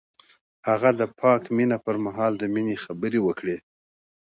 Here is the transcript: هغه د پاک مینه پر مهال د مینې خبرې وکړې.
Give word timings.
هغه 0.67 0.89
د 0.99 1.01
پاک 1.19 1.43
مینه 1.55 1.77
پر 1.85 1.95
مهال 2.05 2.33
د 2.37 2.43
مینې 2.53 2.75
خبرې 2.85 3.19
وکړې. 3.23 3.57